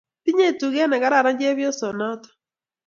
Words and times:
Tinye 0.23 0.47
tuget 0.59 0.87
ne 0.89 0.97
kararan 1.03 1.39
chepyoso 1.39 1.87
natak 1.97 2.31